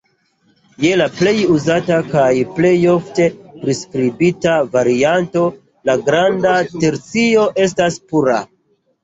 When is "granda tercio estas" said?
6.09-8.01